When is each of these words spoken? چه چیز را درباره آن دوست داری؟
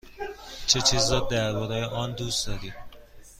چه 0.67 0.81
چیز 0.81 1.11
را 1.11 1.19
درباره 1.19 1.85
آن 1.85 2.13
دوست 2.15 2.47
داری؟ 2.47 2.73